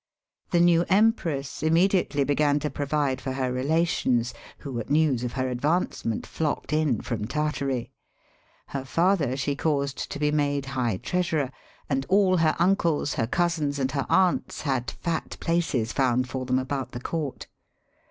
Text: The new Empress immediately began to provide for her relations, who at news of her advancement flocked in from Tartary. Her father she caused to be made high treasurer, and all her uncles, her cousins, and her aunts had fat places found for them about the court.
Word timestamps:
The 0.49 0.59
new 0.59 0.83
Empress 0.89 1.61
immediately 1.61 2.23
began 2.23 2.57
to 2.61 2.71
provide 2.71 3.21
for 3.21 3.33
her 3.33 3.53
relations, 3.53 4.33
who 4.57 4.79
at 4.79 4.89
news 4.89 5.23
of 5.23 5.33
her 5.33 5.47
advancement 5.47 6.25
flocked 6.25 6.73
in 6.73 7.01
from 7.01 7.27
Tartary. 7.27 7.91
Her 8.69 8.83
father 8.83 9.37
she 9.37 9.55
caused 9.55 10.09
to 10.09 10.17
be 10.17 10.31
made 10.31 10.65
high 10.73 10.97
treasurer, 10.97 11.51
and 11.87 12.07
all 12.09 12.37
her 12.37 12.55
uncles, 12.57 13.13
her 13.13 13.27
cousins, 13.27 13.77
and 13.77 13.91
her 13.91 14.07
aunts 14.09 14.61
had 14.61 14.89
fat 14.89 15.37
places 15.39 15.93
found 15.93 16.27
for 16.27 16.47
them 16.47 16.57
about 16.57 16.93
the 16.93 16.99
court. 16.99 17.45